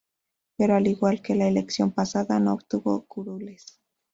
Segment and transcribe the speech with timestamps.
[0.57, 3.79] Pero al igual que en la elección pasada, no obtuvo curules.